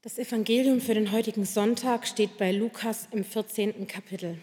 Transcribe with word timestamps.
Das 0.00 0.16
Evangelium 0.16 0.80
für 0.80 0.94
den 0.94 1.10
heutigen 1.10 1.44
Sonntag 1.44 2.06
steht 2.06 2.38
bei 2.38 2.52
Lukas 2.52 3.08
im 3.10 3.24
14. 3.24 3.88
Kapitel. 3.88 4.38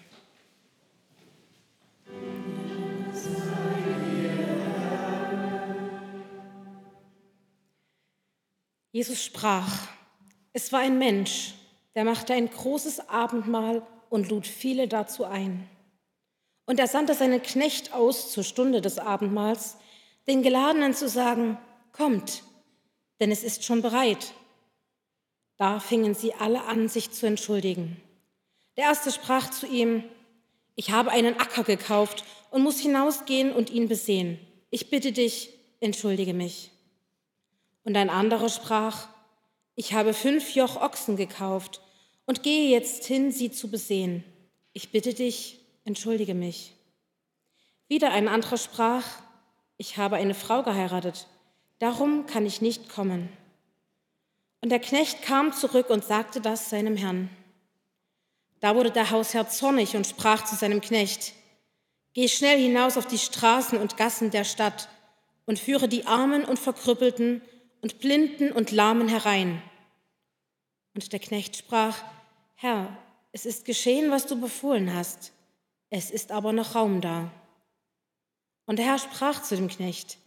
Jesus 8.91 9.23
sprach, 9.23 9.87
es 10.51 10.73
war 10.73 10.81
ein 10.81 10.97
Mensch, 10.97 11.53
der 11.95 12.03
machte 12.03 12.33
ein 12.33 12.49
großes 12.49 13.07
Abendmahl 13.07 13.81
und 14.09 14.27
lud 14.27 14.45
viele 14.45 14.89
dazu 14.89 15.23
ein. 15.23 15.69
Und 16.65 16.81
er 16.81 16.87
sandte 16.87 17.13
seinen 17.13 17.41
Knecht 17.41 17.93
aus 17.93 18.29
zur 18.29 18.43
Stunde 18.43 18.81
des 18.81 18.99
Abendmahls, 18.99 19.77
den 20.27 20.43
Geladenen 20.43 20.93
zu 20.93 21.07
sagen, 21.07 21.57
kommt, 21.93 22.43
denn 23.21 23.31
es 23.31 23.41
ist 23.41 23.63
schon 23.63 23.81
bereit. 23.81 24.33
Da 25.57 25.79
fingen 25.79 26.15
sie 26.15 26.33
alle 26.33 26.63
an, 26.65 26.89
sich 26.89 27.11
zu 27.11 27.25
entschuldigen. 27.25 28.01
Der 28.77 28.85
erste 28.85 29.11
sprach 29.11 29.49
zu 29.49 29.65
ihm, 29.65 30.03
ich 30.75 30.91
habe 30.91 31.11
einen 31.11 31.39
Acker 31.39 31.63
gekauft 31.63 32.25
und 32.51 32.63
muss 32.63 32.79
hinausgehen 32.79 33.53
und 33.53 33.69
ihn 33.69 33.87
besehen. 33.87 34.39
Ich 34.69 34.89
bitte 34.89 35.13
dich, 35.13 35.49
entschuldige 35.79 36.33
mich. 36.33 36.71
Und 37.83 37.95
ein 37.95 38.09
anderer 38.09 38.49
sprach, 38.49 39.07
ich 39.75 39.93
habe 39.93 40.13
fünf 40.13 40.55
Joch 40.55 40.81
Ochsen 40.81 41.15
gekauft 41.15 41.81
und 42.25 42.43
gehe 42.43 42.69
jetzt 42.69 43.05
hin, 43.05 43.31
sie 43.31 43.51
zu 43.51 43.69
besehen. 43.69 44.23
Ich 44.73 44.91
bitte 44.91 45.13
dich, 45.13 45.59
entschuldige 45.85 46.33
mich. 46.33 46.73
Wieder 47.87 48.11
ein 48.11 48.27
anderer 48.27 48.57
sprach, 48.57 49.05
ich 49.77 49.97
habe 49.97 50.15
eine 50.15 50.33
Frau 50.33 50.63
geheiratet, 50.63 51.27
darum 51.79 52.25
kann 52.25 52.45
ich 52.45 52.61
nicht 52.61 52.89
kommen. 52.89 53.29
Und 54.61 54.69
der 54.69 54.79
Knecht 54.79 55.21
kam 55.21 55.53
zurück 55.53 55.89
und 55.89 56.03
sagte 56.03 56.41
das 56.41 56.69
seinem 56.69 56.97
Herrn. 56.97 57.29
Da 58.59 58.75
wurde 58.75 58.91
der 58.91 59.11
Hausherr 59.11 59.47
zornig 59.47 59.95
und 59.95 60.07
sprach 60.07 60.45
zu 60.45 60.55
seinem 60.55 60.81
Knecht, 60.81 61.33
Geh 62.13 62.29
schnell 62.29 62.57
hinaus 62.57 62.97
auf 62.97 63.05
die 63.05 63.17
Straßen 63.17 63.77
und 63.77 63.97
Gassen 63.97 64.31
der 64.31 64.45
Stadt 64.45 64.87
und 65.45 65.59
führe 65.59 65.89
die 65.89 66.05
Armen 66.05 66.45
und 66.45 66.57
Verkrüppelten 66.57 67.41
und 67.81 67.99
Blinden 67.99 68.51
und 68.51 68.71
Lahmen 68.71 69.09
herein. 69.09 69.61
Und 70.95 71.11
der 71.11 71.19
Knecht 71.19 71.57
sprach, 71.57 71.97
Herr, 72.55 72.97
es 73.33 73.45
ist 73.45 73.65
geschehen, 73.65 74.11
was 74.11 74.27
du 74.27 74.39
befohlen 74.39 74.95
hast, 74.95 75.33
es 75.89 76.09
ist 76.09 76.31
aber 76.31 76.53
noch 76.53 76.73
Raum 76.73 77.01
da. 77.01 77.29
Und 78.65 78.79
der 78.79 78.85
Herr 78.85 78.97
sprach 78.97 79.43
zu 79.43 79.55
dem 79.55 79.67
Knecht, 79.67 80.17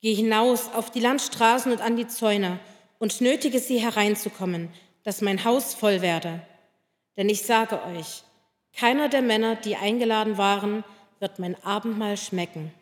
Geh 0.00 0.14
hinaus 0.14 0.68
auf 0.74 0.90
die 0.90 1.00
Landstraßen 1.00 1.72
und 1.72 1.80
an 1.80 1.96
die 1.96 2.06
Zäune 2.06 2.60
und 3.04 3.20
nötige 3.20 3.60
sie 3.60 3.76
hereinzukommen, 3.76 4.70
dass 5.02 5.20
mein 5.20 5.44
Haus 5.44 5.74
voll 5.74 6.00
werde. 6.00 6.40
Denn 7.18 7.28
ich 7.28 7.42
sage 7.42 7.78
euch, 7.84 8.22
keiner 8.74 9.10
der 9.10 9.20
Männer, 9.20 9.56
die 9.56 9.76
eingeladen 9.76 10.38
waren, 10.38 10.84
wird 11.20 11.38
mein 11.38 11.54
Abendmahl 11.62 12.16
schmecken. 12.16 12.72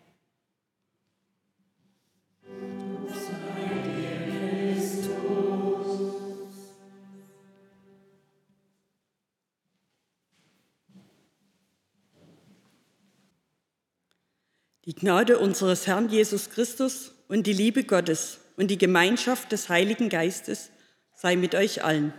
Die 14.85 14.95
Gnade 14.95 15.41
unseres 15.41 15.89
Herrn 15.89 16.09
Jesus 16.11 16.49
Christus 16.49 17.11
und 17.27 17.49
die 17.49 17.53
Liebe 17.53 17.83
Gottes 17.83 18.39
und 18.57 18.69
die 18.69 18.79
Gemeinschaft 18.79 19.53
des 19.53 19.69
Heiligen 19.69 20.09
Geistes 20.09 20.71
sei 21.15 21.37
mit 21.37 21.55
euch 21.55 21.85
allen. 21.85 22.13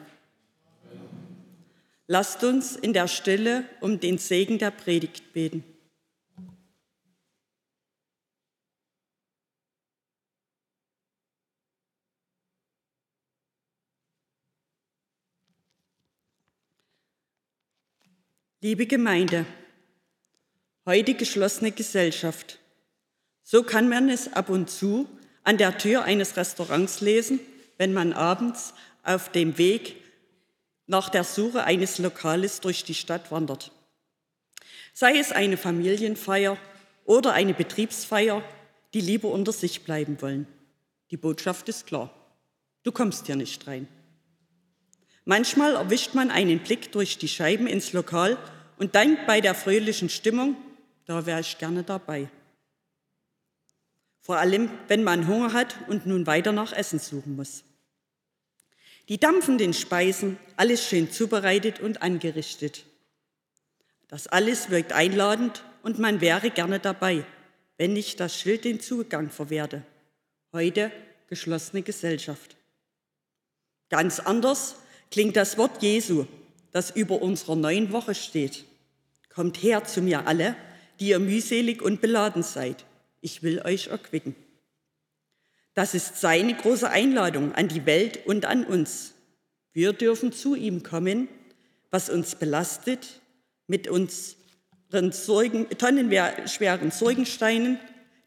Lasst 2.08 2.44
uns 2.44 2.76
in 2.76 2.94
der 2.94 3.08
Stille 3.08 3.66
um 3.80 4.00
den 4.00 4.18
Segen 4.18 4.58
der 4.58 4.72
Predigt 4.72 5.34
beten. 5.34 5.64
Liebe 18.62 18.86
Gemeinde, 18.86 19.46
heute 20.86 21.16
geschlossene 21.16 21.74
Gesellschaft. 21.74 22.60
So 23.44 23.64
kann 23.64 23.90
man 23.90 24.10
es 24.10 24.32
ab 24.32 24.50
und 24.50 24.70
zu 24.70 25.06
an 25.44 25.58
der 25.58 25.78
Tür 25.78 26.04
eines 26.04 26.38
Restaurants 26.38 27.02
lesen, 27.02 27.40
wenn 27.78 27.94
man 27.94 28.14
abends 28.14 28.74
auf 29.04 29.30
dem 29.30 29.58
Weg 29.58 29.98
nach 30.88 31.10
der 31.10 31.24
Suche 31.24 31.64
eines 31.64 31.98
Lokales 31.98 32.62
durch 32.62 32.84
die 32.84 32.94
Stadt 32.94 33.32
wandert. 33.32 33.72
Sei 34.94 35.18
es 35.18 35.32
eine 35.32 35.58
Familienfeier 35.58 36.58
oder 37.06 37.34
eine 37.34 37.54
Betriebsfeier, 37.54 38.44
die 38.94 39.02
lieber 39.02 39.30
unter 39.30 39.52
sich 39.52 39.84
bleiben 39.84 40.22
wollen. 40.22 40.48
Die 41.12 41.18
Botschaft 41.18 41.68
ist 41.70 41.88
klar. 41.88 42.14
Du 42.84 42.92
kommst 42.92 43.26
hier 43.26 43.36
nicht 43.36 43.66
rein. 43.68 43.88
Manchmal 45.26 45.76
erwischt 45.76 46.14
man 46.14 46.32
einen 46.32 46.60
Blick 46.60 46.92
durch 46.92 47.18
die 47.18 47.30
Scheiben 47.30 47.66
ins 47.66 47.94
Lokal 47.94 48.38
und 48.78 48.94
denkt 48.94 49.26
bei 49.26 49.40
der 49.40 49.56
fröhlichen 49.56 50.10
Stimmung, 50.10 50.58
da 51.06 51.26
wäre 51.26 51.40
ich 51.40 51.58
gerne 51.58 51.84
dabei. 51.84 52.30
Vor 54.24 54.38
allem, 54.38 54.72
wenn 54.88 55.04
man 55.04 55.28
Hunger 55.28 55.52
hat 55.52 55.76
und 55.88 56.06
nun 56.06 56.26
weiter 56.26 56.54
nach 56.54 56.72
Essen 56.72 56.98
suchen 56.98 57.36
muss. 57.36 57.64
Die 59.10 59.18
dampfenden 59.18 59.74
Speisen, 59.74 60.38
alles 60.56 60.88
schön 60.88 61.12
zubereitet 61.12 61.82
und 61.82 62.02
angerichtet. 62.02 62.86
Das 64.08 64.28
alles 64.28 64.70
wirkt 64.70 64.94
einladend 64.94 65.66
und 65.82 66.00
man 66.00 66.22
wäre 66.22 66.52
gerne 66.52 66.80
dabei, 66.80 67.26
wenn 67.78 67.92
nicht 67.92 68.22
das 68.22 68.40
Schild 68.40 68.64
den 68.64 68.80
Zugang 68.80 69.30
verwehrte. 69.30 69.84
Heute 70.54 70.90
geschlossene 71.28 71.82
Gesellschaft. 71.82 72.56
Ganz 73.90 74.22
anders 74.22 74.78
klingt 75.12 75.36
das 75.36 75.58
Wort 75.58 75.84
Jesu, 75.84 76.28
das 76.72 76.92
über 76.92 77.22
unserer 77.22 77.58
neuen 77.58 77.92
Woche 77.92 78.16
steht. 78.16 78.64
Kommt 79.34 79.62
her 79.62 79.84
zu 79.84 80.02
mir 80.02 80.28
alle, 80.28 80.56
die 81.00 81.10
ihr 81.10 81.20
mühselig 81.20 81.82
und 81.82 82.00
beladen 82.00 82.44
seid. 82.44 82.86
Ich 83.24 83.42
will 83.42 83.62
euch 83.62 83.88
erquicken. 83.88 84.36
Das 85.76 85.94
ist 85.94 86.20
seine 86.20 86.54
große 86.54 86.90
Einladung 86.90 87.54
an 87.54 87.70
die 87.70 87.86
Welt 87.86 88.28
und 88.28 88.44
an 88.44 88.66
uns. 88.66 89.14
Wir 89.72 89.94
dürfen 89.94 90.34
zu 90.34 90.56
ihm 90.56 90.84
kommen, 90.84 91.30
was 91.90 92.10
uns 92.10 92.36
belastet, 92.36 93.22
mit 93.66 93.88
unseren 93.88 95.14
Sorgen, 95.14 95.70
tonnenschweren 95.70 96.92
Sorgensteinen, 96.92 97.80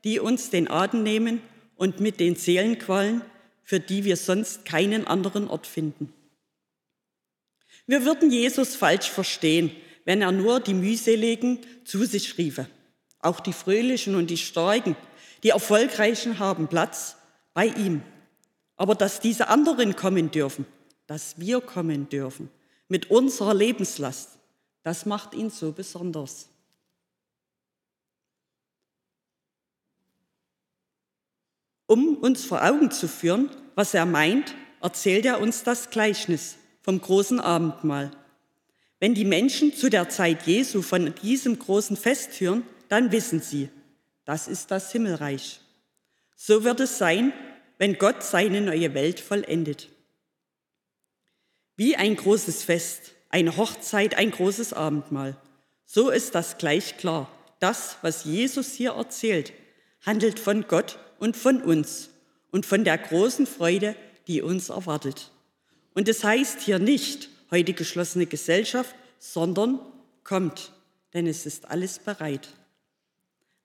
die 0.03 0.19
uns 0.19 0.49
den 0.49 0.71
Atem 0.71 1.03
nehmen 1.03 1.43
und 1.77 2.01
mit 2.01 2.19
den 2.19 2.35
Seelenqualen, 2.35 3.21
für 3.65 3.81
die 3.81 4.05
wir 4.05 4.17
sonst 4.17 4.65
keinen 4.65 5.07
anderen 5.07 5.47
Ort 5.47 5.67
finden. 5.67 6.11
Wir 7.87 8.07
würden 8.07 8.31
Jesus 8.31 8.77
falsch 8.77 9.11
verstehen, 9.11 9.73
wenn 10.07 10.23
er 10.23 10.33
nur 10.33 10.59
die 10.59 10.75
mühseligen 10.75 11.59
zu 11.85 12.07
sich 12.07 12.39
riefe. 12.39 12.67
Auch 13.21 13.41
die 13.41 13.53
Fröhlichen 13.53 14.15
und 14.15 14.29
die 14.29 14.37
Starken, 14.37 14.97
die 15.43 15.51
Erfolgreichen 15.51 16.39
haben 16.39 16.69
Platz 16.69 17.17
bei 17.55 17.67
ihm. 17.67 18.03
Aber 18.77 18.95
dass 18.95 19.21
diese 19.21 19.49
anderen 19.49 19.97
kommen 19.97 20.31
dürfen, 20.31 20.67
dass 21.07 21.39
wir 21.39 21.61
kommen 21.61 22.09
dürfen 22.09 22.51
mit 22.89 23.11
unserer 23.11 23.55
Lebenslast, 23.55 24.39
das 24.83 25.07
macht 25.07 25.35
ihn 25.35 25.51
so 25.51 25.73
besonders. 25.73 26.49
Um 31.87 32.17
uns 32.17 32.45
vor 32.45 32.65
Augen 32.65 32.91
zu 32.91 33.09
führen, 33.09 33.51
was 33.75 33.95
er 33.95 34.07
meint, 34.07 34.55
erzählt 34.81 35.25
er 35.25 35.41
uns 35.41 35.63
das 35.63 35.91
Gleichnis 35.91 36.57
vom 36.83 37.01
großen 37.01 37.41
Abendmahl. 37.41 38.11
Wenn 38.99 39.15
die 39.15 39.25
Menschen 39.25 39.75
zu 39.75 39.89
der 39.89 40.09
Zeit 40.09 40.47
Jesu 40.47 40.83
von 40.83 41.15
diesem 41.23 41.59
großen 41.59 41.97
Fest 41.97 42.41
hören, 42.41 42.63
dann 42.89 43.13
wissen 43.13 43.41
sie, 43.41 43.69
das 44.25 44.49
ist 44.49 44.71
das 44.71 44.93
Himmelreich. 44.93 45.61
So 46.35 46.65
wird 46.65 46.81
es 46.81 46.99
sein, 46.99 47.33
wenn 47.79 47.99
Gott 47.99 48.23
seine 48.23 48.61
neue 48.61 48.95
Welt 48.95 49.21
vollendet. 49.21 49.89
Wie 51.77 51.97
ein 51.97 52.17
großes 52.17 52.63
Fest, 52.65 53.13
eine 53.29 53.57
Hochzeit, 53.57 54.17
ein 54.17 54.31
großes 54.31 54.73
Abendmahl. 54.73 55.37
So 55.85 56.11
ist 56.11 56.35
das 56.35 56.59
gleich 56.59 56.97
klar. 56.97 57.31
Das, 57.61 57.99
was 58.03 58.25
Jesus 58.25 58.73
hier 58.73 58.93
erzählt, 58.93 59.53
handelt 60.05 60.39
von 60.39 60.67
Gott 60.67 60.99
und 61.19 61.37
von 61.37 61.63
uns 61.63 62.11
und 62.51 62.67
von 62.67 62.85
der 62.85 62.99
großen 62.99 63.47
Freude, 63.47 63.97
die 64.27 64.43
uns 64.43 64.69
erwartet. 64.69 65.31
Und 65.95 66.09
es 66.09 66.25
heißt 66.25 66.61
hier 66.61 66.79
nicht, 66.79 67.29
heute 67.51 67.73
geschlossene 67.73 68.27
Gesellschaft, 68.27 68.95
sondern 69.19 69.81
kommt, 70.25 70.73
denn 71.15 71.27
es 71.27 71.47
ist 71.47 71.71
alles 71.71 71.99
bereit. 71.99 72.49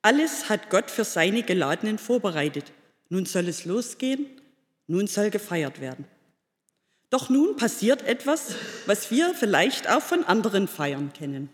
Alles 0.01 0.49
hat 0.49 0.69
Gott 0.69 0.89
für 0.89 1.03
seine 1.03 1.43
Geladenen 1.43 1.97
vorbereitet. 1.97 2.71
Nun 3.09 3.25
soll 3.25 3.47
es 3.47 3.65
losgehen, 3.65 4.25
nun 4.87 5.07
soll 5.07 5.29
gefeiert 5.29 5.79
werden. 5.79 6.05
Doch 7.09 7.29
nun 7.29 7.57
passiert 7.57 8.03
etwas, 8.03 8.55
was 8.85 9.11
wir 9.11 9.33
vielleicht 9.33 9.89
auch 9.89 10.01
von 10.01 10.23
anderen 10.23 10.67
Feiern 10.67 11.11
kennen. 11.13 11.49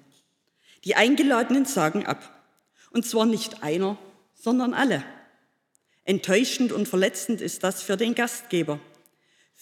Die 0.84 0.96
Eingeladenen 0.96 1.66
sagen 1.66 2.06
ab. 2.06 2.34
Und 2.92 3.06
zwar 3.06 3.26
nicht 3.26 3.64
einer, 3.64 3.98
sondern 4.34 4.74
alle. 4.74 5.04
Enttäuschend 6.06 6.72
und 6.72 6.88
verletzend 6.88 7.42
ist 7.42 7.64
das 7.64 7.82
für 7.82 7.98
den 7.98 8.16
Gastgeber. 8.16 8.80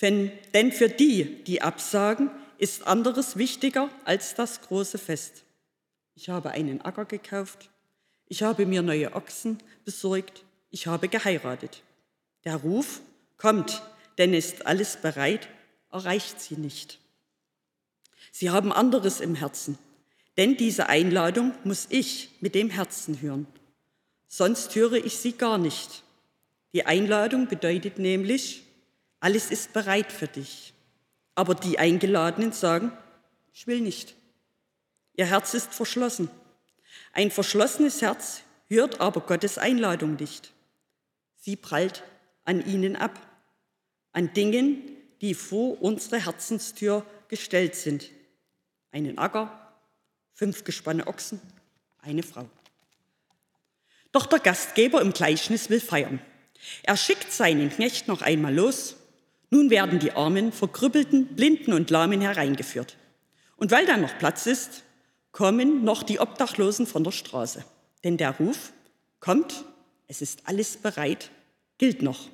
Denn 0.02 0.72
für 0.72 0.90
die, 0.90 1.44
die 1.46 1.62
absagen, 1.62 2.30
ist 2.58 2.86
anderes 2.86 3.38
wichtiger 3.38 3.90
als 4.04 4.36
das 4.36 4.62
große 4.62 4.98
Fest. 4.98 5.44
Ich 6.14 6.30
habe 6.30 6.52
einen 6.52 6.82
Acker 6.82 7.06
gekauft, 7.06 7.70
ich 8.28 8.44
habe 8.44 8.66
mir 8.66 8.82
neue 8.82 9.14
Ochsen 9.16 9.60
besorgt, 9.84 10.44
ich 10.70 10.88
habe 10.88 11.08
geheiratet. 11.08 11.84
Der 12.44 12.58
Ruf 12.58 13.02
kommt, 13.38 13.82
denn 14.18 14.34
ist 14.34 14.66
alles 14.66 14.98
bereit, 14.98 15.48
erreicht 15.92 16.40
sie 16.40 16.56
nicht. 16.56 17.00
Sie 18.32 18.50
haben 18.50 18.74
anderes 18.74 19.22
im 19.22 19.36
Herzen, 19.36 19.78
denn 20.38 20.58
diese 20.58 20.90
Einladung 20.90 21.54
muss 21.64 21.88
ich 21.90 22.30
mit 22.42 22.56
dem 22.56 22.70
Herzen 22.70 23.22
hören. 23.22 23.48
Sonst 24.28 24.76
höre 24.76 24.94
ich 24.94 25.18
sie 25.18 25.34
gar 25.34 25.58
nicht. 25.58 26.04
Die 26.74 26.86
Einladung 26.86 27.48
bedeutet 27.48 28.00
nämlich, 28.00 28.64
alles 29.22 29.50
ist 29.50 29.72
bereit 29.72 30.12
für 30.12 30.28
dich. 30.28 30.74
Aber 31.36 31.56
die 31.56 31.80
Eingeladenen 31.80 32.52
sagen, 32.52 32.92
ich 33.54 33.68
will 33.68 33.82
nicht. 33.82 34.16
Ihr 35.16 35.26
Herz 35.26 35.54
ist 35.54 35.74
verschlossen. 35.74 36.30
Ein 37.16 37.32
verschlossenes 37.32 38.02
Herz 38.02 38.42
hört 38.68 39.00
aber 39.00 39.22
Gottes 39.22 39.58
Einladung 39.58 40.16
nicht. 40.16 40.52
Sie 41.38 41.56
prallt 41.56 42.04
an 42.44 42.64
ihnen 42.66 42.98
ab, 42.98 43.18
an 44.12 44.34
Dingen, 44.34 44.82
die 45.22 45.34
vor 45.34 45.82
unsere 45.82 46.26
Herzenstür 46.26 47.06
gestellt 47.30 47.76
sind. 47.76 48.10
Einen 48.92 49.18
Acker, 49.18 49.74
fünf 50.34 50.66
Gespanne 50.66 51.08
Ochsen, 51.08 51.40
eine 52.02 52.22
Frau. 52.22 52.50
Doch 54.12 54.26
der 54.26 54.40
Gastgeber 54.40 55.02
im 55.02 55.14
Gleichnis 55.14 55.70
will 55.70 55.80
feiern. 55.80 56.20
Er 56.84 56.98
schickt 56.98 57.32
seinen 57.32 57.70
Knecht 57.70 58.10
noch 58.10 58.24
einmal 58.24 58.54
los. 58.54 58.98
Nun 59.52 59.70
werden 59.70 60.00
die 60.00 60.12
Armen, 60.12 60.52
Verkrüppelten, 60.52 61.28
Blinden 61.38 61.72
und 61.72 61.90
Lahmen 61.92 62.20
hereingeführt. 62.20 62.98
Und 63.56 63.72
weil 63.72 63.86
da 63.86 63.96
noch 63.96 64.18
Platz 64.18 64.48
ist, 64.48 64.84
kommen 65.36 65.84
noch 65.84 66.02
die 66.02 66.22
Obdachlosen 66.22 66.88
von 66.88 67.04
der 67.04 67.12
Straße. 67.12 67.66
Denn 68.06 68.16
der 68.16 68.38
Ruf, 68.38 68.72
kommt, 69.20 69.66
es 70.08 70.22
ist 70.22 70.44
alles 70.46 70.78
bereit, 70.78 71.30
gilt 71.78 72.02
noch. 72.02 72.30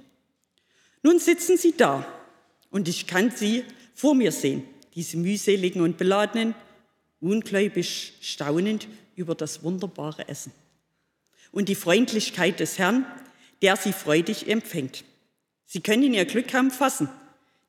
Nun 1.01 1.17
sitzen 1.17 1.57
sie 1.57 1.75
da 1.75 2.05
und 2.69 2.87
ich 2.87 3.07
kann 3.07 3.31
sie 3.31 3.65
vor 3.95 4.13
mir 4.13 4.31
sehen, 4.31 4.63
diese 4.93 5.17
mühseligen 5.17 5.81
und 5.81 5.97
beladenen, 5.97 6.53
ungläubig 7.21 8.13
staunend 8.21 8.87
über 9.15 9.33
das 9.33 9.63
wunderbare 9.63 10.27
Essen 10.27 10.51
und 11.51 11.69
die 11.69 11.75
Freundlichkeit 11.75 12.59
des 12.59 12.77
Herrn, 12.77 13.07
der 13.63 13.77
sie 13.77 13.93
freudig 13.93 14.47
empfängt. 14.47 15.05
Sie 15.65 15.81
können 15.81 16.13
ihr 16.13 16.25
Glück 16.25 16.49
kaum 16.49 16.69
fassen, 16.69 17.09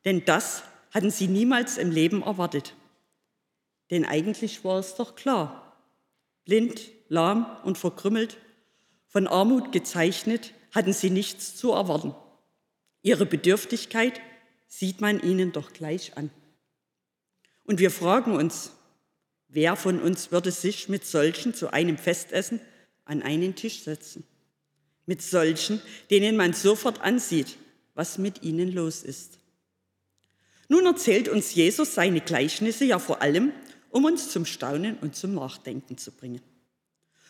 denn 0.05 0.27
das 0.27 0.63
hatten 0.91 1.11
sie 1.11 1.27
niemals 1.27 1.79
im 1.79 1.91
Leben 1.91 2.21
erwartet. 2.23 2.75
Denn 3.93 4.07
eigentlich 4.07 4.65
war 4.65 4.79
es 4.79 4.95
doch 4.95 5.17
klar, 5.17 5.77
blind, 6.47 6.81
lahm 7.09 7.59
und 7.63 7.77
verkrümmelt, 7.77 8.39
von 9.07 9.27
Armut 9.27 9.71
gezeichnet, 9.71 10.55
hatten 10.71 10.95
sie 10.95 11.11
nichts 11.11 11.57
zu 11.57 11.73
erwarten. 11.73 12.15
Ihre 13.03 13.27
Bedürftigkeit 13.27 14.19
sieht 14.67 15.03
man 15.03 15.21
ihnen 15.21 15.53
doch 15.53 15.75
gleich 15.75 16.17
an. 16.17 16.31
Und 17.65 17.81
wir 17.81 17.91
fragen 17.91 18.35
uns, 18.35 18.73
wer 19.49 19.77
von 19.77 20.01
uns 20.01 20.33
würde 20.33 20.53
sich 20.53 20.89
mit 20.89 21.05
solchen 21.05 21.53
zu 21.53 21.71
einem 21.71 21.99
Festessen 21.99 22.61
an 23.05 23.21
einen 23.21 23.57
Tisch 23.57 23.83
setzen? 23.83 24.25
Mit 25.05 25.21
solchen, 25.21 25.83
denen 26.09 26.37
man 26.37 26.55
sofort 26.55 27.03
ansieht, 27.03 27.59
was 27.93 28.17
mit 28.17 28.43
ihnen 28.43 28.73
los 28.73 29.03
ist. 29.03 29.39
Nun 30.69 30.87
erzählt 30.87 31.29
uns 31.29 31.55
Jesus 31.55 31.95
seine 31.95 32.23
Gleichnisse 32.23 32.87
ja 32.87 32.99
vor 32.99 33.21
allem, 33.21 33.53
um 33.93 34.05
uns 34.05 34.31
zum 34.31 34.45
Staunen 34.45 34.99
und 34.99 35.15
zum 35.15 35.35
Nachdenken 35.35 35.97
zu 35.97 36.11
bringen. 36.11 36.41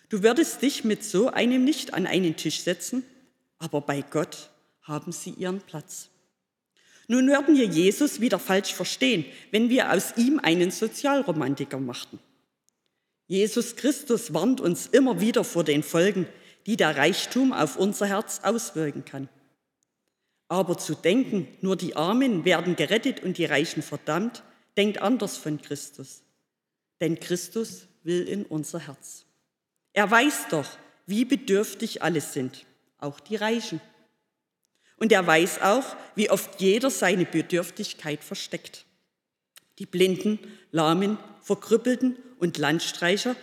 Du 0.09 0.23
würdest 0.23 0.63
dich 0.63 0.85
mit 0.85 1.05
so 1.05 1.29
einem 1.29 1.65
nicht 1.65 1.93
an 1.93 2.07
einen 2.07 2.37
Tisch 2.37 2.61
setzen, 2.61 3.05
aber 3.59 3.81
bei 3.81 4.03
Gott 4.03 4.51
haben 4.83 5.13
sie 5.13 5.31
ihren 5.31 5.61
Platz. 5.61 6.09
Nun 7.09 7.29
würden 7.29 7.57
wir 7.57 7.67
Jesus 7.67 8.21
wieder 8.21 8.39
falsch 8.39 8.73
verstehen, 8.73 9.25
wenn 9.51 9.69
wir 9.69 9.93
aus 9.93 10.17
ihm 10.17 10.39
einen 10.39 10.71
Sozialromantiker 10.71 11.79
machten. 11.79 12.19
Jesus 13.27 13.77
Christus 13.77 14.33
warnt 14.33 14.61
uns 14.61 14.87
immer 14.87 15.21
wieder 15.21 15.45
vor 15.45 15.65
den 15.65 15.83
Folgen, 15.83 16.27
die 16.67 16.77
der 16.77 16.97
Reichtum 16.97 17.53
auf 17.53 17.77
unser 17.77 18.07
Herz 18.07 18.41
auswirken 18.45 19.05
kann. 19.05 19.29
Aber 20.49 20.79
zu 20.79 20.95
denken, 20.95 21.49
nur 21.61 21.77
die 21.77 21.97
Armen 21.97 22.45
werden 22.45 22.77
gerettet 22.77 23.23
und 23.23 23.39
die 23.39 23.47
Reichen 23.47 23.83
verdammt, 23.83 24.43
denkt 24.77 25.01
anders 25.01 25.37
von 25.37 25.61
Christus. 25.61 26.23
Denn 27.01 27.19
Christus 27.19 27.87
will 28.03 28.27
in 28.29 28.45
unser 28.45 28.81
Herz. 28.81 29.25
Er 29.93 30.11
weiß 30.11 30.47
doch, 30.51 30.67
wie 31.07 31.25
bedürftig 31.25 32.03
alle 32.03 32.21
sind, 32.21 32.65
auch 32.99 33.21
die 33.21 33.37
Reichen. 33.37 33.81
Und 34.97 35.13
er 35.13 35.27
weiß 35.27 35.63
auch, 35.63 35.97
wie 36.15 36.31
oft 36.31 36.61
jeder 36.61 36.91
seine 36.91 37.25
Bedürftigkeit 37.25 38.23
versteckt. 38.23 38.87
Die 39.79 39.87
Blinden, 39.87 40.39
Lahmen, 40.71 41.19
Verkrüppelten 41.41 42.17
und 42.39 42.59
Landstreicher, 42.59 43.35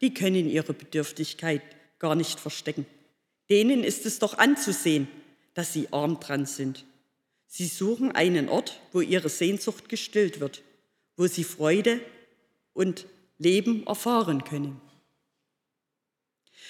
die 0.00 0.12
können 0.12 0.48
ihre 0.48 0.74
Bedürftigkeit 0.74 1.62
gar 1.98 2.14
nicht 2.14 2.38
verstecken. 2.38 2.86
Denen 3.48 3.82
ist 3.82 4.04
es 4.04 4.18
doch 4.18 4.36
anzusehen, 4.36 5.08
dass 5.54 5.72
sie 5.72 5.88
arm 5.90 6.20
dran 6.20 6.44
sind. 6.44 6.84
Sie 7.46 7.66
suchen 7.66 8.12
einen 8.12 8.48
Ort, 8.48 8.80
wo 8.92 9.00
ihre 9.00 9.28
Sehnsucht 9.28 9.88
gestillt 9.88 10.40
wird, 10.40 10.62
wo 11.16 11.26
sie 11.26 11.44
Freude 11.44 12.00
und 12.76 13.06
Leben 13.38 13.86
erfahren 13.86 14.44
können. 14.44 14.80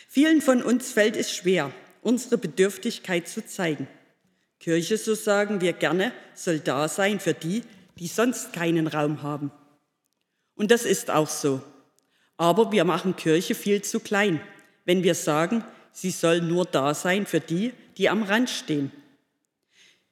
Vielen 0.08 0.40
von 0.40 0.62
uns 0.62 0.92
fällt 0.92 1.16
es 1.16 1.34
schwer, 1.34 1.72
unsere 2.00 2.38
Bedürftigkeit 2.38 3.28
zu 3.28 3.44
zeigen. 3.44 3.88
Kirche, 4.60 4.96
so 4.96 5.14
sagen 5.14 5.60
wir 5.60 5.72
gerne, 5.72 6.12
soll 6.34 6.60
da 6.60 6.88
sein 6.88 7.20
für 7.20 7.34
die, 7.34 7.62
die 7.98 8.06
sonst 8.06 8.52
keinen 8.52 8.86
Raum 8.86 9.22
haben. 9.22 9.50
Und 10.54 10.70
das 10.70 10.84
ist 10.84 11.10
auch 11.10 11.28
so. 11.28 11.60
Aber 12.36 12.72
wir 12.72 12.84
machen 12.84 13.16
Kirche 13.16 13.54
viel 13.54 13.82
zu 13.82 14.00
klein, 14.00 14.40
wenn 14.84 15.02
wir 15.02 15.14
sagen, 15.14 15.64
sie 15.92 16.10
soll 16.10 16.40
nur 16.40 16.64
da 16.64 16.94
sein 16.94 17.26
für 17.26 17.40
die, 17.40 17.72
die 17.98 18.08
am 18.08 18.22
Rand 18.22 18.48
stehen. 18.48 18.92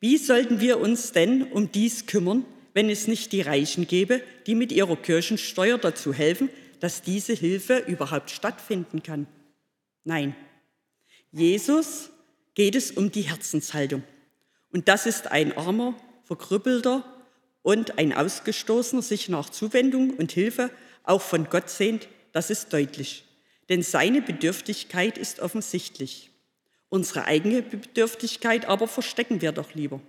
Wie 0.00 0.18
sollten 0.18 0.60
wir 0.60 0.80
uns 0.80 1.12
denn 1.12 1.44
um 1.44 1.70
dies 1.70 2.06
kümmern, 2.06 2.44
wenn 2.75 2.90
es 2.90 3.07
nicht 3.07 3.33
die 3.33 3.40
Reichen 3.40 3.87
gäbe, 3.87 4.21
die 4.47 4.54
mit 4.54 4.73
ihrer 4.73 4.97
Kirchensteuer 4.97 5.78
dazu 5.78 6.12
helfen, 6.12 6.50
dass 6.81 7.00
diese 7.00 7.33
Hilfe 7.33 7.78
überhaupt 7.78 8.31
stattfinden 8.31 9.02
kann? 9.02 9.26
Nein, 10.02 10.37
Jesus 11.31 12.11
geht 12.54 12.75
es 12.75 12.90
um 12.90 13.11
die 13.11 13.23
Herzenshaltung. 13.23 14.02
Und 14.71 14.88
das 14.88 15.07
ist 15.07 15.28
ein 15.28 15.57
armer, 15.57 15.95
verkrüppelter 16.25 17.04
und 17.62 17.99
ein 17.99 18.12
Ausgestoßener 18.12 19.02
sich 19.02 19.28
nach 19.28 19.49
Zuwendung 19.49 20.11
und 20.11 20.33
Hilfe 20.33 20.71
auch 21.04 21.23
von 21.23 21.49
Gott 21.49 21.71
sehnt, 21.71 22.09
das 22.33 22.50
ist 22.50 22.73
deutlich. 22.73 23.25
Denn 23.69 23.83
seine 23.83 24.21
Bedürftigkeit 24.21 25.16
ist 25.16 25.40
offensichtlich. 25.40 26.31
Unsere 26.88 27.25
eigene 27.25 27.62
Bedürftigkeit 27.62 28.66
aber 28.66 28.88
verstecken 28.88 29.40
wir 29.40 29.52
doch 29.52 29.75
lieber. 29.75 30.00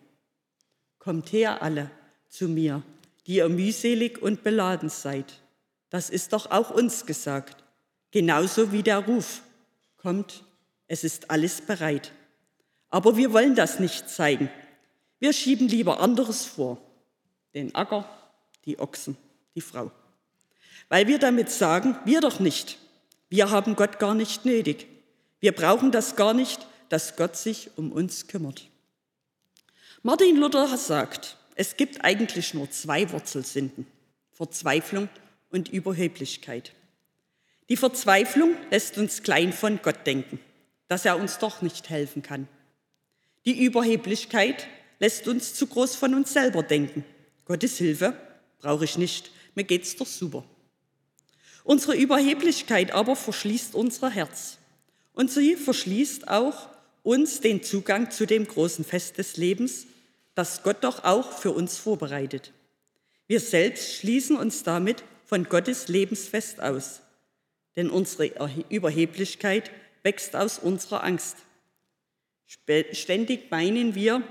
Kommt 1.00 1.32
her 1.32 1.62
alle 1.62 1.92
zu 2.36 2.48
mir, 2.48 2.84
die 3.28 3.36
ihr 3.36 3.50
mühselig 3.50 4.22
und 4.22 4.44
beladen 4.44 4.90
seid. 4.90 5.42
Das 5.90 6.10
ist 6.10 6.34
doch 6.34 6.52
auch 6.52 6.72
uns 6.72 7.06
gesagt. 7.06 7.64
Genauso 8.12 8.72
wie 8.72 8.84
der 8.84 9.00
Ruf. 9.00 9.42
Kommt, 9.98 10.44
es 10.88 11.04
ist 11.04 11.32
alles 11.32 11.62
bereit. 11.62 12.12
Aber 12.90 13.18
wir 13.18 13.34
wollen 13.34 13.56
das 13.56 13.80
nicht 13.80 14.10
zeigen. 14.10 14.50
Wir 15.20 15.34
schieben 15.34 15.68
lieber 15.68 16.00
anderes 16.00 16.46
vor. 16.46 16.78
Den 17.54 17.74
Acker, 17.74 18.08
die 18.66 18.80
Ochsen, 18.80 19.18
die 19.56 19.62
Frau. 19.62 19.92
Weil 20.90 21.08
wir 21.08 21.18
damit 21.18 21.50
sagen, 21.50 21.98
wir 22.06 22.22
doch 22.22 22.40
nicht. 22.40 22.78
Wir 23.30 23.50
haben 23.50 23.76
Gott 23.76 23.98
gar 23.98 24.14
nicht 24.14 24.46
nötig. 24.46 24.88
Wir 25.40 25.54
brauchen 25.54 25.92
das 25.92 26.16
gar 26.16 26.34
nicht, 26.34 26.66
dass 26.90 27.16
Gott 27.16 27.36
sich 27.36 27.72
um 27.76 27.92
uns 27.92 28.28
kümmert. 28.28 28.68
Martin 30.04 30.38
Luther 30.38 30.78
sagt, 30.78 31.38
es 31.56 31.78
gibt 31.78 32.04
eigentlich 32.04 32.54
nur 32.54 32.70
zwei 32.70 33.12
Wurzelsünden, 33.12 33.88
Verzweiflung 34.32 35.10
und 35.50 35.70
Überheblichkeit. 35.70 36.74
Die 37.70 37.78
Verzweiflung 37.78 38.56
lässt 38.70 38.98
uns 38.98 39.24
klein 39.24 39.54
von 39.54 39.80
Gott 39.82 40.06
denken, 40.06 40.40
dass 40.88 41.06
er 41.06 41.18
uns 41.18 41.40
doch 41.40 41.62
nicht 41.62 41.90
helfen 41.90 42.22
kann. 42.22 42.48
Die 43.46 43.64
Überheblichkeit 43.64 44.68
lässt 45.00 45.28
uns 45.28 45.54
zu 45.54 45.68
groß 45.68 45.96
von 45.96 46.14
uns 46.14 46.34
selber 46.34 46.62
denken 46.62 47.04
Gottes 47.46 47.78
Hilfe 47.78 48.18
brauche 48.60 48.86
ich 48.86 48.98
nicht, 48.98 49.32
mir 49.54 49.64
geht's 49.64 49.96
doch 49.96 50.08
super. 50.08 50.44
Unsere 51.64 51.96
Überheblichkeit 51.96 52.92
aber 52.92 53.16
verschließt 53.16 53.76
unser 53.76 54.10
Herz. 54.10 54.58
Und 55.14 55.32
sie 55.32 55.56
verschließt 55.56 56.28
auch 56.28 56.70
uns 57.04 57.40
den 57.42 57.62
Zugang 57.64 58.10
zu 58.10 58.26
dem 58.26 58.48
großen 58.48 58.84
Fest 58.84 59.20
des 59.20 59.38
Lebens, 59.38 59.86
das 60.36 60.64
Gott 60.64 60.84
doch 60.84 61.04
auch 61.04 61.32
für 61.32 61.52
uns 61.52 61.78
vorbereitet. 61.78 62.52
Wir 63.28 63.40
selbst 63.40 63.96
schließen 63.96 64.38
uns 64.38 64.64
damit 64.64 65.04
von 65.24 65.46
Gottes 65.46 65.88
Lebensfest 65.88 66.62
aus, 66.62 67.02
denn 67.76 67.90
unsere 67.90 68.30
Überheblichkeit 68.70 69.72
wächst 70.04 70.36
aus 70.36 70.60
unserer 70.60 71.04
Angst. 71.04 71.38
Ständig 72.46 73.50
meinen 73.50 73.96
wir, 73.96 74.22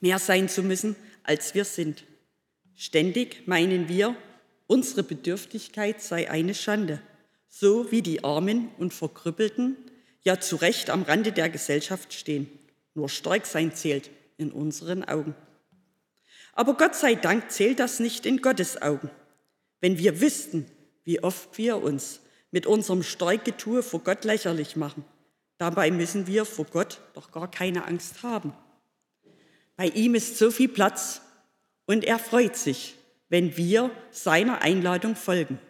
mehr 0.00 0.18
sein 0.18 0.48
zu 0.48 0.62
müssen, 0.62 0.96
als 1.22 1.54
wir 1.54 1.64
sind. 1.64 2.04
Ständig 2.76 3.46
meinen 3.46 3.88
wir, 3.88 4.14
unsere 4.66 5.02
Bedürftigkeit 5.02 6.02
sei 6.02 6.30
eine 6.30 6.54
Schande, 6.54 7.00
so 7.48 7.90
wie 7.90 8.02
die 8.02 8.22
Armen 8.22 8.68
und 8.76 8.92
Verkrüppelten 8.92 9.76
ja 10.22 10.38
zu 10.38 10.56
Recht 10.56 10.90
am 10.90 11.04
Rande 11.04 11.32
der 11.32 11.48
Gesellschaft 11.48 12.12
stehen. 12.12 12.50
Nur 12.94 13.08
stark 13.08 13.46
sein 13.46 13.74
zählt 13.74 14.10
in 14.38 14.50
unseren 14.50 15.04
Augen. 15.04 15.34
Aber 16.54 16.74
Gott 16.74 16.94
sei 16.94 17.14
Dank 17.14 17.50
zählt 17.50 17.78
das 17.78 18.00
nicht 18.00 18.24
in 18.24 18.40
Gottes 18.40 18.80
Augen. 18.80 19.10
Wenn 19.80 19.98
wir 19.98 20.20
wüssten, 20.20 20.66
wie 21.04 21.22
oft 21.22 21.56
wir 21.58 21.82
uns 21.82 22.20
mit 22.50 22.66
unserem 22.66 23.02
Starkgetue 23.02 23.82
vor 23.82 24.00
Gott 24.00 24.24
lächerlich 24.24 24.74
machen, 24.74 25.04
dabei 25.58 25.90
müssen 25.90 26.26
wir 26.26 26.44
vor 26.44 26.64
Gott 26.64 27.00
doch 27.14 27.30
gar 27.30 27.50
keine 27.50 27.84
Angst 27.84 28.22
haben. 28.22 28.52
Bei 29.76 29.86
ihm 29.86 30.14
ist 30.14 30.38
so 30.38 30.50
viel 30.50 30.68
Platz 30.68 31.20
und 31.86 32.04
er 32.04 32.18
freut 32.18 32.56
sich, 32.56 32.96
wenn 33.28 33.56
wir 33.56 33.90
seiner 34.10 34.62
Einladung 34.62 35.14
folgen. 35.14 35.60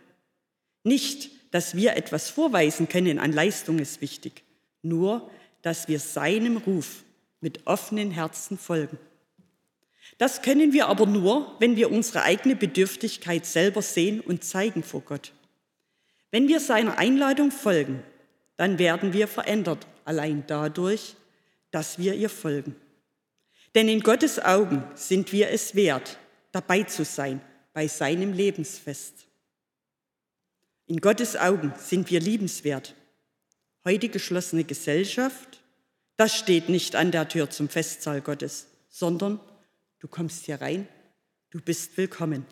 Nicht, 0.85 1.31
dass 1.53 1.75
wir 1.75 1.97
etwas 1.97 2.31
vorweisen 2.31 2.89
können 2.89 3.19
an 3.19 3.33
Leistung 3.33 3.79
ist 3.79 4.01
wichtig, 4.01 4.43
nur, 4.83 5.31
dass 5.63 5.89
wir 5.89 5.99
seinem 5.99 6.57
Ruf 6.57 7.05
mit 7.41 7.67
offenen 7.67 8.11
Herzen 8.11 8.59
folgen. 8.59 8.99
Das 10.17 10.43
können 10.43 10.73
wir 10.73 10.89
aber 10.89 11.07
nur, 11.07 11.57
wenn 11.61 11.77
wir 11.77 11.91
unsere 11.91 12.23
eigene 12.23 12.57
Bedürftigkeit 12.57 13.45
selber 13.47 13.83
sehen 13.83 14.21
und 14.21 14.43
zeigen 14.43 14.83
vor 14.83 15.03
Gott. 15.03 15.33
Wenn 16.31 16.49
wir 16.49 16.61
seiner 16.61 16.99
Einladung 16.99 17.51
folgen, 17.51 18.03
dann 18.57 18.79
werden 18.79 19.13
wir 19.13 19.29
verändert, 19.29 19.87
allein 20.05 20.45
dadurch, 20.47 21.15
dass 21.71 21.99
wir 21.99 22.15
ihr 22.15 22.31
folgen. 22.31 22.75
Denn 23.75 23.89
in 23.89 24.01
Gottes 24.01 24.39
Augen 24.39 24.83
sind 24.95 25.33
wir 25.33 25.51
es 25.51 25.75
wert, 25.75 26.19
dabei 26.53 26.83
zu 26.83 27.05
sein 27.05 27.41
bei 27.73 27.87
seinem 27.87 28.33
Lebensfest. 28.33 29.27
In 30.87 31.01
Gottes 31.01 31.37
Augen 31.37 31.73
sind 31.79 32.11
wir 32.11 32.19
liebenswert. 32.19 32.95
Heute 33.85 34.09
geschlossene 34.09 34.65
Gesellschaft, 34.65 35.63
das 36.19 36.37
steht 36.37 36.69
nicht 36.69 36.95
an 36.95 37.11
der 37.11 37.29
Tür 37.29 37.49
zum 37.49 37.71
Festsaal 37.71 38.21
Gottes, 38.21 38.67
sondern 38.91 39.41
Du 40.01 40.07
kommst 40.07 40.45
hier 40.45 40.61
rein, 40.61 40.87
du 41.51 41.61
bist 41.61 41.97
willkommen. 41.97 42.47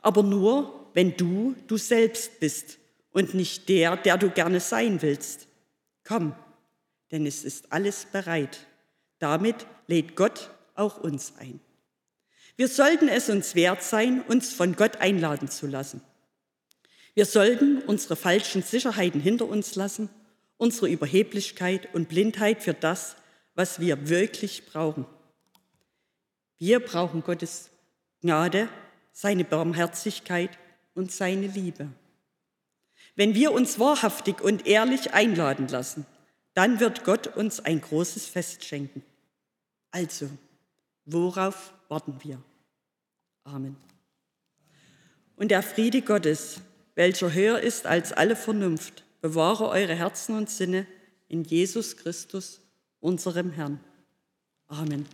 Aber 0.00 0.22
nur, 0.22 0.88
wenn 0.94 1.16
du 1.16 1.56
du 1.66 1.76
selbst 1.76 2.38
bist 2.38 2.78
und 3.10 3.34
nicht 3.34 3.68
der, 3.68 3.96
der 3.96 4.18
du 4.18 4.30
gerne 4.30 4.60
sein 4.60 5.02
willst. 5.02 5.48
Komm, 6.04 6.34
denn 7.10 7.26
es 7.26 7.44
ist 7.44 7.72
alles 7.72 8.06
bereit. 8.06 8.66
Damit 9.18 9.66
lädt 9.86 10.14
Gott 10.16 10.50
auch 10.74 10.98
uns 10.98 11.34
ein. 11.38 11.60
Wir 12.56 12.68
sollten 12.68 13.08
es 13.08 13.28
uns 13.28 13.56
wert 13.56 13.82
sein, 13.82 14.22
uns 14.22 14.52
von 14.52 14.76
Gott 14.76 14.98
einladen 14.98 15.48
zu 15.48 15.66
lassen. 15.66 16.02
Wir 17.14 17.26
sollten 17.26 17.78
unsere 17.82 18.16
falschen 18.16 18.62
Sicherheiten 18.62 19.20
hinter 19.20 19.48
uns 19.48 19.74
lassen, 19.74 20.08
unsere 20.56 20.88
Überheblichkeit 20.88 21.94
und 21.94 22.08
Blindheit 22.08 22.62
für 22.62 22.74
das, 22.74 23.16
was 23.54 23.80
wir 23.80 24.08
wirklich 24.08 24.66
brauchen. 24.66 25.06
Wir 26.58 26.80
brauchen 26.80 27.22
Gottes 27.22 27.70
Gnade, 28.20 28.68
seine 29.12 29.44
Barmherzigkeit 29.44 30.50
und 30.94 31.12
seine 31.12 31.46
Liebe. 31.46 31.88
Wenn 33.16 33.34
wir 33.34 33.52
uns 33.52 33.78
wahrhaftig 33.78 34.40
und 34.40 34.66
ehrlich 34.66 35.12
einladen 35.12 35.68
lassen, 35.68 36.06
dann 36.54 36.80
wird 36.80 37.04
Gott 37.04 37.26
uns 37.26 37.60
ein 37.60 37.80
großes 37.80 38.26
Fest 38.26 38.64
schenken. 38.64 39.02
Also, 39.90 40.28
worauf 41.04 41.74
warten 41.88 42.16
wir? 42.22 42.40
Amen. 43.44 43.76
Und 45.36 45.50
der 45.50 45.62
Friede 45.62 46.02
Gottes, 46.02 46.60
welcher 46.94 47.32
höher 47.32 47.60
ist 47.60 47.86
als 47.86 48.12
alle 48.12 48.36
Vernunft, 48.36 49.04
bewahre 49.24 49.70
eure 49.70 49.94
Herzen 49.94 50.36
und 50.36 50.50
Sinne 50.50 50.86
in 51.28 51.44
Jesus 51.44 51.96
Christus, 51.96 52.60
unserem 53.00 53.52
Herrn. 53.52 53.80
Amen. 54.68 55.06